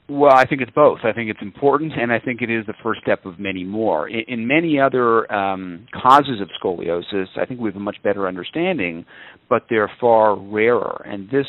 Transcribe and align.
Well, 0.09 0.35
I 0.35 0.45
think 0.45 0.61
it's 0.61 0.71
both. 0.73 0.99
I 1.03 1.13
think 1.13 1.31
it's 1.31 1.43
important, 1.43 1.93
and 1.99 2.13
I 2.13 2.21
think 2.21 2.43
it 2.43 2.51
is 2.51 2.65
the 2.67 2.75
first 2.83 3.01
step 3.01 3.25
of 3.25 3.41
many 3.41 3.65
more. 3.65 4.09
In, 4.09 4.23
in 4.29 4.47
many 4.47 4.79
other 4.79 5.33
um, 5.33 5.87
causes 6.01 6.41
of 6.43 6.49
scoliosis, 6.63 7.27
I 7.37 7.47
think 7.47 7.59
we 7.59 7.71
have 7.71 7.77
a 7.77 7.81
much 7.81 7.97
better 8.05 8.29
understanding, 8.29 9.05
but 9.49 9.65
they're 9.69 9.91
far 10.01 10.37
rarer. 10.37 11.03
And 11.07 11.29
this 11.31 11.47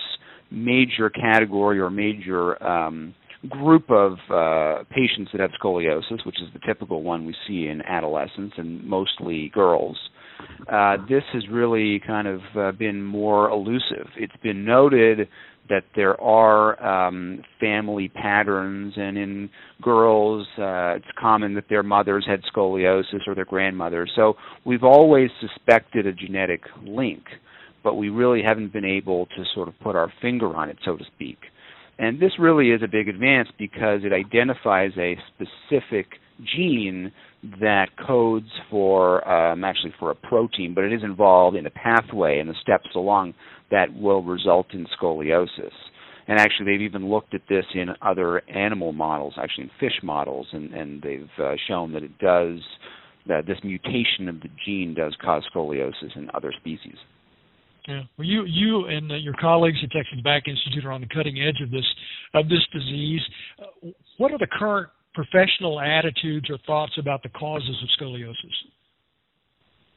major 0.50 1.10
category 1.10 1.80
or 1.80 1.90
major 1.90 2.62
um, 2.64 3.14
group 3.50 3.90
of 3.92 4.14
uh, 4.34 4.84
patients 4.90 5.32
that 5.32 5.42
have 5.42 5.52
scoliosis, 5.62 6.26
which 6.26 6.42
is 6.42 6.48
the 6.54 6.60
typical 6.66 7.04
one 7.04 7.26
we 7.26 7.36
see 7.48 7.68
in 7.68 7.82
adolescents 7.84 8.56
and 8.58 8.84
mostly 8.84 9.52
girls, 9.54 9.98
uh, 10.72 10.98
this 11.10 11.24
has 11.34 11.44
really 11.50 12.02
kind 12.06 12.28
of 12.28 12.42
uh, 12.58 12.72
been 12.72 13.04
more 13.04 13.50
elusive. 13.50 14.08
It's 14.18 14.36
been 14.44 14.66
noted 14.66 15.28
that 15.70 15.84
there 15.96 16.20
are 16.22 16.82
um, 17.08 17.42
family 17.60 18.08
patterns, 18.10 18.94
and 18.96 19.18
in 19.18 19.50
girls, 19.82 20.48
uh, 20.58 20.96
it's 20.96 21.06
common 21.20 21.56
that 21.56 21.66
their 21.70 21.84
mothers 21.84 22.26
had 22.28 22.42
scoliosis 22.44 23.28
or 23.28 23.36
their 23.36 23.46
grandmothers. 23.46 24.12
So 24.16 24.36
we've 24.66 24.84
always 24.84 25.30
suspected 25.42 26.08
a 26.08 26.14
genetic 26.14 26.62
link, 26.86 27.24
but 27.84 27.96
we 27.96 28.10
really 28.10 28.42
haven't 28.42 28.72
been 28.72 28.86
able 28.86 29.26
to 29.28 29.44
sort 29.54 29.68
of 29.68 29.74
put 29.80 29.96
our 29.96 30.12
finger 30.22 30.56
on 30.56 30.70
it, 30.70 30.78
so 30.86 30.96
to 30.96 31.04
speak. 31.16 31.38
And 32.00 32.20
this 32.20 32.34
really 32.40 32.70
is 32.70 32.82
a 32.84 32.88
big 32.88 33.08
advance 33.08 33.50
because 33.58 34.02
it 34.04 34.14
identifies 34.14 34.92
a 34.98 35.18
specific 35.34 36.06
gene 36.56 37.12
that 37.60 37.88
codes 38.06 38.50
for 38.70 39.28
um, 39.28 39.64
actually 39.64 39.94
for 40.00 40.12
a 40.12 40.16
protein, 40.16 40.74
but 40.74 40.84
it 40.84 40.94
is 40.94 41.04
involved 41.04 41.58
in 41.58 41.66
a 41.66 41.72
pathway 41.72 42.40
and 42.40 42.50
the 42.50 42.56
steps 42.62 42.90
along 42.96 43.34
that 43.72 43.94
will 43.96 44.24
result 44.24 44.68
in 44.74 44.86
scoliosis. 45.00 45.72
And 46.28 46.40
actually, 46.40 46.66
they've 46.66 46.82
even 46.82 47.10
looked 47.10 47.34
at 47.34 47.42
this 47.48 47.66
in 47.74 47.88
other 48.02 48.42
animal 48.50 48.92
models, 48.92 49.36
actually 49.42 49.66
in 49.66 49.72
fish 49.80 50.00
models, 50.04 50.48
and, 50.52 50.74
and 50.74 51.02
they've 51.02 51.30
uh, 51.42 51.54
shown 51.68 51.94
that 51.94 52.04
it 52.04 52.18
does 52.20 52.60
that 53.28 53.46
this 53.46 53.58
mutation 53.64 54.28
of 54.28 54.42
the 54.42 54.50
gene 54.66 54.94
does 54.94 55.16
cause 55.22 55.44
scoliosis 55.54 56.16
in 56.16 56.30
other 56.34 56.54
species. 56.58 56.98
Yeah. 57.88 58.02
Well, 58.18 58.28
you 58.28 58.44
you 58.46 58.86
and 58.88 59.12
uh, 59.12 59.16
your 59.16 59.34
colleagues 59.40 59.78
at 59.82 59.92
Texas 59.92 60.20
Back 60.22 60.44
Institute 60.48 60.84
are 60.86 60.92
on 60.92 61.02
the 61.02 61.08
cutting 61.08 61.42
edge 61.42 61.62
of 61.64 61.72
this 61.72 61.86
of 62.34 62.50
this 62.50 62.66
disease. 62.74 63.22
Uh, 63.60 63.90
what 64.18 64.32
are 64.32 64.38
the 64.38 64.48
current 64.48 64.90
professional 65.14 65.80
attitudes 65.80 66.50
or 66.50 66.58
thoughts 66.68 66.94
about 67.00 67.24
the 67.24 67.30
causes 67.30 67.76
of 67.82 67.90
scoliosis? 68.00 68.36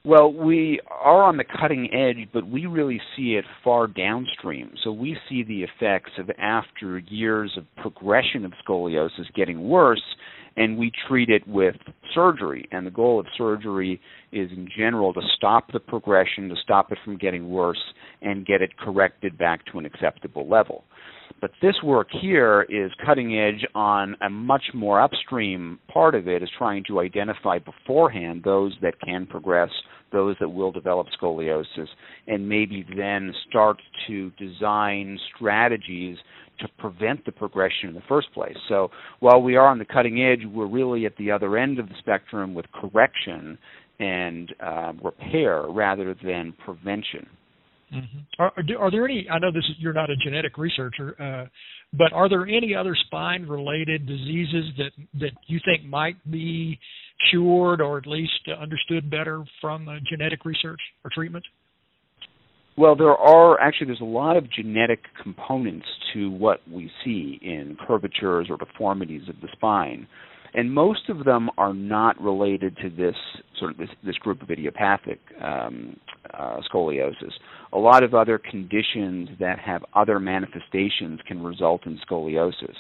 Well, 0.02 0.32
we 0.32 0.80
are 0.88 1.24
on 1.24 1.36
the 1.36 1.44
cutting 1.44 1.92
edge, 1.92 2.26
but 2.32 2.46
we 2.46 2.64
really 2.64 2.98
see 3.14 3.34
it 3.34 3.44
far 3.62 3.86
downstream. 3.86 4.72
So 4.82 4.92
we 4.92 5.14
see 5.28 5.42
the 5.42 5.62
effects 5.62 6.12
of 6.16 6.30
after 6.38 7.00
years 7.00 7.52
of 7.58 7.64
progression 7.82 8.46
of 8.46 8.52
scoliosis 8.66 9.30
getting 9.34 9.68
worse, 9.68 10.02
and 10.56 10.76
we 10.76 10.92
treat 11.08 11.28
it 11.28 11.46
with 11.46 11.76
surgery. 12.14 12.68
And 12.72 12.86
the 12.86 12.90
goal 12.90 13.20
of 13.20 13.26
surgery 13.36 14.00
is, 14.32 14.50
in 14.50 14.68
general, 14.76 15.12
to 15.14 15.20
stop 15.36 15.72
the 15.72 15.80
progression, 15.80 16.48
to 16.48 16.56
stop 16.62 16.92
it 16.92 16.98
from 17.04 17.16
getting 17.16 17.50
worse, 17.50 17.82
and 18.22 18.46
get 18.46 18.62
it 18.62 18.76
corrected 18.76 19.38
back 19.38 19.64
to 19.72 19.78
an 19.78 19.86
acceptable 19.86 20.48
level. 20.48 20.84
But 21.40 21.52
this 21.62 21.76
work 21.82 22.08
here 22.20 22.66
is 22.68 22.90
cutting 23.06 23.38
edge 23.38 23.66
on 23.74 24.16
a 24.20 24.28
much 24.28 24.64
more 24.74 25.00
upstream 25.00 25.78
part 25.88 26.14
of 26.14 26.28
it, 26.28 26.42
is 26.42 26.50
trying 26.58 26.84
to 26.88 27.00
identify 27.00 27.58
beforehand 27.58 28.42
those 28.44 28.76
that 28.82 29.00
can 29.00 29.26
progress, 29.26 29.70
those 30.12 30.36
that 30.40 30.48
will 30.48 30.72
develop 30.72 31.06
scoliosis, 31.20 31.88
and 32.26 32.48
maybe 32.48 32.84
then 32.96 33.32
start 33.48 33.76
to 34.06 34.30
design 34.30 35.18
strategies 35.34 36.16
to 36.60 36.68
prevent 36.78 37.24
the 37.24 37.32
progression 37.32 37.88
in 37.88 37.94
the 37.94 38.02
first 38.08 38.32
place. 38.34 38.56
So 38.68 38.90
while 39.20 39.40
we 39.40 39.56
are 39.56 39.66
on 39.66 39.78
the 39.78 39.84
cutting 39.84 40.22
edge, 40.22 40.46
we're 40.52 40.66
really 40.66 41.06
at 41.06 41.16
the 41.16 41.30
other 41.30 41.56
end 41.56 41.78
of 41.78 41.88
the 41.88 41.94
spectrum 41.98 42.54
with 42.54 42.66
correction 42.72 43.58
and 43.98 44.54
uh, 44.60 44.92
repair 45.02 45.64
rather 45.68 46.14
than 46.22 46.54
prevention. 46.64 47.26
Mm-hmm. 47.94 48.18
Are, 48.38 48.52
are 48.78 48.90
there 48.90 49.04
any? 49.04 49.26
I 49.30 49.38
know 49.40 49.50
this 49.50 49.64
is 49.64 49.76
you're 49.78 49.92
not 49.92 50.10
a 50.10 50.16
genetic 50.16 50.56
researcher, 50.56 51.16
uh, 51.20 51.46
but 51.92 52.12
are 52.12 52.28
there 52.28 52.46
any 52.46 52.72
other 52.72 52.94
spine-related 53.06 54.06
diseases 54.06 54.66
that 54.78 54.92
that 55.18 55.32
you 55.48 55.58
think 55.64 55.84
might 55.84 56.14
be 56.30 56.78
cured 57.30 57.80
or 57.80 57.98
at 57.98 58.06
least 58.06 58.48
understood 58.60 59.10
better 59.10 59.44
from 59.60 59.88
uh, 59.88 59.96
genetic 60.08 60.44
research 60.44 60.80
or 61.04 61.10
treatment? 61.12 61.44
Well, 62.76 62.96
there 62.96 63.14
are 63.14 63.60
actually 63.60 63.88
there's 63.88 64.00
a 64.00 64.04
lot 64.04 64.36
of 64.36 64.50
genetic 64.50 65.00
components 65.22 65.86
to 66.14 66.30
what 66.30 66.60
we 66.70 66.90
see 67.04 67.38
in 67.42 67.76
curvatures 67.86 68.46
or 68.48 68.56
deformities 68.56 69.28
of 69.28 69.36
the 69.42 69.48
spine 69.52 70.06
and 70.54 70.72
most 70.72 71.08
of 71.08 71.24
them 71.24 71.48
are 71.58 71.72
not 71.72 72.20
related 72.20 72.76
to 72.78 72.90
this 72.90 73.14
sort 73.58 73.72
of 73.72 73.78
this, 73.78 73.88
this 74.04 74.16
group 74.16 74.42
of 74.42 74.50
idiopathic 74.50 75.20
um, 75.42 75.96
uh, 76.34 76.56
scoliosis. 76.72 77.32
A 77.72 77.78
lot 77.78 78.02
of 78.02 78.14
other 78.14 78.38
conditions 78.38 79.28
that 79.38 79.58
have 79.58 79.84
other 79.94 80.18
manifestations 80.18 81.20
can 81.26 81.42
result 81.42 81.86
in 81.86 81.98
scoliosis. 82.08 82.74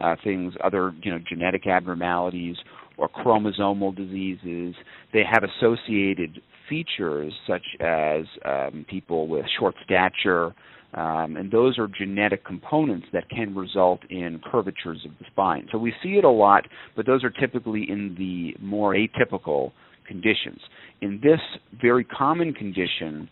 Uh, 0.00 0.16
things, 0.24 0.54
other 0.64 0.94
you 1.02 1.12
know, 1.12 1.18
genetic 1.28 1.66
abnormalities 1.66 2.56
or 2.96 3.08
chromosomal 3.08 3.94
diseases. 3.94 4.74
They 5.12 5.22
have 5.30 5.42
associated 5.44 6.40
features 6.68 7.32
such 7.46 7.64
as 7.80 8.24
um, 8.44 8.86
people 8.88 9.28
with 9.28 9.44
short 9.58 9.74
stature, 9.84 10.54
um, 10.94 11.36
and 11.36 11.50
those 11.50 11.78
are 11.78 11.88
genetic 11.88 12.44
components 12.44 13.06
that 13.12 13.28
can 13.30 13.54
result 13.54 14.00
in 14.10 14.40
curvatures 14.50 15.04
of 15.04 15.12
the 15.18 15.24
spine. 15.30 15.68
So 15.72 15.78
we 15.78 15.94
see 16.02 16.10
it 16.10 16.24
a 16.24 16.30
lot, 16.30 16.66
but 16.96 17.06
those 17.06 17.24
are 17.24 17.30
typically 17.30 17.86
in 17.88 18.14
the 18.18 18.54
more 18.62 18.94
atypical 18.94 19.72
conditions. 20.06 20.60
In 21.00 21.20
this 21.22 21.40
very 21.80 22.04
common 22.04 22.52
condition, 22.52 23.28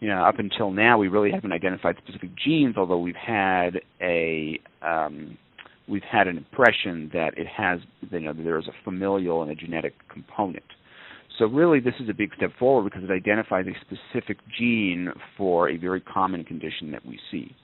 you 0.00 0.08
know, 0.08 0.24
up 0.24 0.38
until 0.38 0.70
now, 0.70 0.98
we 0.98 1.08
really 1.08 1.30
haven't 1.30 1.52
identified 1.52 1.96
specific 2.04 2.30
genes, 2.44 2.76
although 2.76 2.98
we've 2.98 3.14
had 3.14 3.80
a 4.02 4.58
um, 4.82 5.38
we've 5.88 6.02
had 6.02 6.28
an 6.28 6.36
impression 6.36 7.10
that 7.12 7.36
it 7.36 7.46
has, 7.46 7.80
you 8.10 8.20
know, 8.20 8.32
there 8.32 8.58
is 8.58 8.66
a 8.66 8.84
familial 8.84 9.42
and 9.42 9.50
a 9.50 9.54
genetic 9.54 9.94
component. 10.08 10.64
So 11.38 11.46
really, 11.46 11.80
this 11.80 11.94
is 12.00 12.08
a 12.08 12.14
big 12.14 12.30
step 12.36 12.50
forward 12.58 12.84
because 12.84 13.08
it 13.08 13.12
identifies 13.12 13.66
a 13.66 13.74
specific 13.80 14.38
gene 14.56 15.08
for 15.36 15.68
a 15.68 15.76
very 15.76 16.00
common 16.00 16.44
condition 16.44 16.92
that 16.92 17.04
we 17.04 17.18
see. 17.30 17.54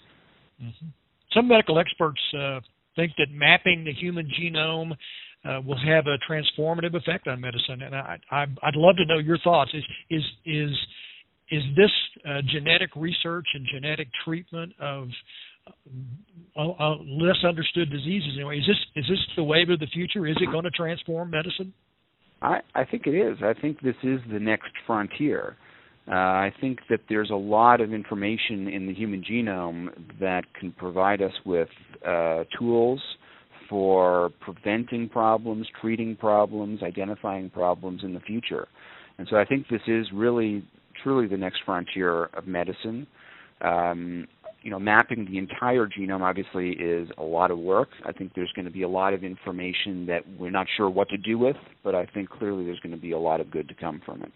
Mm-hmm. 0.62 0.86
Some 1.32 1.48
medical 1.48 1.78
experts 1.78 2.20
uh, 2.36 2.60
think 2.96 3.12
that 3.18 3.26
mapping 3.30 3.84
the 3.84 3.92
human 3.92 4.28
genome 4.28 4.92
uh, 5.44 5.60
will 5.64 5.78
have 5.78 6.06
a 6.06 6.18
transformative 6.30 6.94
effect 6.94 7.28
on 7.28 7.40
medicine, 7.40 7.82
and 7.82 7.94
I, 7.94 8.46
would 8.64 8.76
love 8.76 8.96
to 8.96 9.06
know 9.06 9.18
your 9.18 9.38
thoughts. 9.38 9.70
Is 9.72 9.84
is 10.10 10.22
is 10.44 10.70
is 11.50 11.62
this 11.76 11.90
uh, 12.28 12.42
genetic 12.52 12.90
research 12.94 13.46
and 13.54 13.66
genetic 13.72 14.08
treatment 14.24 14.72
of 14.80 15.08
uh, 16.56 16.68
uh, 16.68 16.96
less 16.98 17.38
understood 17.44 17.90
diseases 17.90 18.32
anyway? 18.36 18.58
Is 18.58 18.66
this 18.66 18.76
is 18.96 19.04
this 19.08 19.18
the 19.36 19.44
wave 19.44 19.70
of 19.70 19.80
the 19.80 19.86
future? 19.86 20.26
Is 20.26 20.36
it 20.40 20.50
going 20.50 20.64
to 20.64 20.70
transform 20.70 21.30
medicine? 21.30 21.72
I, 22.42 22.60
I 22.74 22.84
think 22.84 23.06
it 23.06 23.14
is. 23.14 23.38
I 23.42 23.54
think 23.60 23.80
this 23.82 23.96
is 24.02 24.20
the 24.32 24.38
next 24.38 24.70
frontier. 24.86 25.56
Uh, 26.08 26.14
I 26.14 26.52
think 26.60 26.78
that 26.88 27.00
there's 27.08 27.30
a 27.30 27.36
lot 27.36 27.80
of 27.80 27.92
information 27.92 28.68
in 28.68 28.86
the 28.86 28.94
human 28.94 29.22
genome 29.22 29.88
that 30.18 30.42
can 30.58 30.72
provide 30.72 31.22
us 31.22 31.32
with 31.44 31.68
uh, 32.06 32.44
tools 32.58 33.00
for 33.68 34.30
preventing 34.40 35.08
problems, 35.08 35.66
treating 35.80 36.16
problems, 36.16 36.82
identifying 36.82 37.50
problems 37.50 38.02
in 38.02 38.14
the 38.14 38.20
future. 38.20 38.66
And 39.18 39.28
so 39.30 39.36
I 39.36 39.44
think 39.44 39.68
this 39.68 39.82
is 39.86 40.06
really, 40.12 40.64
truly 41.02 41.28
the 41.28 41.36
next 41.36 41.60
frontier 41.64 42.24
of 42.34 42.46
medicine. 42.46 43.06
Um, 43.60 44.26
you 44.62 44.70
know, 44.70 44.78
mapping 44.78 45.26
the 45.26 45.38
entire 45.38 45.86
genome 45.86 46.20
obviously 46.20 46.70
is 46.72 47.08
a 47.18 47.22
lot 47.22 47.50
of 47.50 47.58
work. 47.58 47.88
I 48.04 48.12
think 48.12 48.32
there's 48.34 48.52
going 48.52 48.66
to 48.66 48.70
be 48.70 48.82
a 48.82 48.88
lot 48.88 49.14
of 49.14 49.24
information 49.24 50.06
that 50.06 50.22
we're 50.38 50.50
not 50.50 50.66
sure 50.76 50.90
what 50.90 51.08
to 51.10 51.16
do 51.16 51.38
with, 51.38 51.56
but 51.82 51.94
I 51.94 52.06
think 52.06 52.28
clearly 52.28 52.64
there's 52.64 52.80
going 52.80 52.94
to 52.94 53.00
be 53.00 53.12
a 53.12 53.18
lot 53.18 53.40
of 53.40 53.50
good 53.50 53.68
to 53.68 53.74
come 53.74 54.00
from 54.04 54.22
it. 54.22 54.32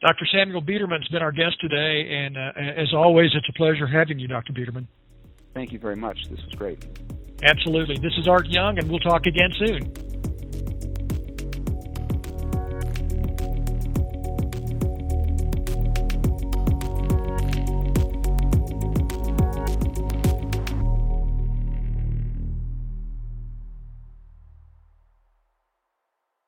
Dr. 0.00 0.26
Samuel 0.32 0.62
Bederman's 0.62 1.06
been 1.08 1.22
our 1.22 1.30
guest 1.30 1.60
today, 1.60 2.12
and 2.12 2.36
uh, 2.36 2.80
as 2.80 2.92
always, 2.92 3.30
it's 3.34 3.48
a 3.48 3.52
pleasure 3.52 3.86
having 3.86 4.18
you, 4.18 4.26
Dr. 4.26 4.52
Bederman. 4.52 4.86
Thank 5.54 5.72
you 5.72 5.78
very 5.78 5.94
much. 5.94 6.18
This 6.28 6.40
was 6.44 6.54
great. 6.56 6.84
Absolutely. 7.44 7.98
This 7.98 8.12
is 8.18 8.26
Art 8.26 8.48
Young, 8.48 8.78
and 8.78 8.90
we'll 8.90 9.00
talk 9.00 9.26
again 9.26 9.50
soon. 9.58 9.92